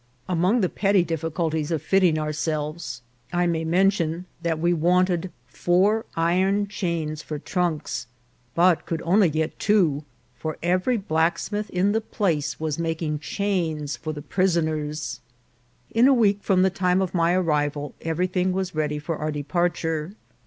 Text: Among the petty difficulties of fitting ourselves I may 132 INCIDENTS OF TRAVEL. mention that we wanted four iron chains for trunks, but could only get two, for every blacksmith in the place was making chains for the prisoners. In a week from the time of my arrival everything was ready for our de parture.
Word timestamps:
Among 0.27 0.61
the 0.61 0.67
petty 0.67 1.03
difficulties 1.03 1.69
of 1.69 1.79
fitting 1.79 2.17
ourselves 2.17 3.03
I 3.31 3.45
may 3.45 3.63
132 3.63 3.75
INCIDENTS 3.75 4.25
OF 4.39 4.41
TRAVEL. 4.41 4.49
mention 4.49 4.49
that 4.49 4.59
we 4.59 4.89
wanted 4.89 5.31
four 5.45 6.05
iron 6.15 6.65
chains 6.67 7.21
for 7.21 7.37
trunks, 7.37 8.07
but 8.55 8.87
could 8.87 9.03
only 9.03 9.29
get 9.29 9.59
two, 9.59 10.03
for 10.39 10.57
every 10.63 10.97
blacksmith 10.97 11.69
in 11.69 11.91
the 11.91 12.01
place 12.01 12.59
was 12.59 12.79
making 12.79 13.19
chains 13.19 13.95
for 13.95 14.11
the 14.11 14.23
prisoners. 14.23 15.19
In 15.91 16.07
a 16.07 16.15
week 16.15 16.39
from 16.41 16.63
the 16.63 16.71
time 16.71 16.99
of 17.03 17.13
my 17.13 17.33
arrival 17.33 17.93
everything 18.01 18.51
was 18.53 18.73
ready 18.73 18.97
for 18.97 19.17
our 19.17 19.29
de 19.31 19.43
parture. 19.43 20.15